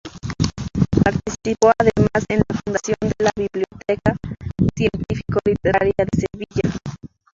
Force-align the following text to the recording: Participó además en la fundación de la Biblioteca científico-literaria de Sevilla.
Participó 1.03 1.73
además 1.77 2.25
en 2.29 2.39
la 2.39 2.59
fundación 2.65 2.95
de 3.01 3.13
la 3.23 3.29
Biblioteca 3.35 4.17
científico-literaria 4.73 5.93
de 5.95 6.19
Sevilla. 6.21 6.75